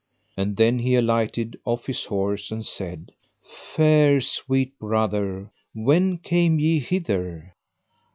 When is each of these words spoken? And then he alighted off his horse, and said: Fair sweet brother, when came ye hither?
And 0.35 0.57
then 0.57 0.79
he 0.79 0.95
alighted 0.95 1.59
off 1.63 1.85
his 1.85 2.05
horse, 2.05 2.49
and 2.49 2.65
said: 2.65 3.11
Fair 3.75 4.19
sweet 4.19 4.79
brother, 4.79 5.51
when 5.75 6.17
came 6.17 6.57
ye 6.57 6.79
hither? 6.79 7.53